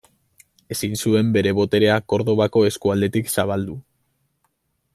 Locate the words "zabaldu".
3.37-3.77